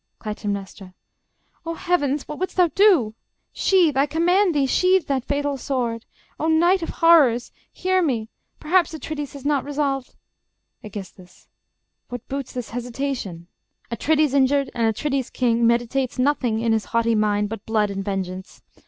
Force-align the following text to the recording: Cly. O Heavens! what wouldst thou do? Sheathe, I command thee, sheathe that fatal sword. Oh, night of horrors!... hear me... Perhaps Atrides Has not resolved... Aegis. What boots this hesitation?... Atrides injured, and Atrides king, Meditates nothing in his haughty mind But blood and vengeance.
Cly. 0.17 0.35
O 1.63 1.75
Heavens! 1.75 2.27
what 2.27 2.39
wouldst 2.39 2.57
thou 2.57 2.69
do? 2.69 3.13
Sheathe, 3.53 3.95
I 3.95 4.07
command 4.07 4.55
thee, 4.55 4.65
sheathe 4.65 5.05
that 5.05 5.23
fatal 5.25 5.57
sword. 5.57 6.05
Oh, 6.39 6.47
night 6.47 6.81
of 6.81 6.89
horrors!... 6.89 7.51
hear 7.71 8.01
me... 8.01 8.27
Perhaps 8.59 8.95
Atrides 8.95 9.33
Has 9.33 9.45
not 9.45 9.63
resolved... 9.63 10.15
Aegis. 10.83 11.47
What 12.09 12.27
boots 12.27 12.51
this 12.51 12.71
hesitation?... 12.71 13.45
Atrides 13.91 14.33
injured, 14.33 14.71
and 14.73 14.87
Atrides 14.91 15.31
king, 15.31 15.67
Meditates 15.67 16.17
nothing 16.17 16.61
in 16.61 16.73
his 16.73 16.85
haughty 16.85 17.13
mind 17.13 17.47
But 17.49 17.67
blood 17.67 17.91
and 17.91 18.03
vengeance. 18.03 18.63